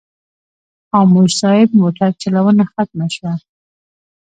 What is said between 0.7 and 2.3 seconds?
خاموش صاحب موټر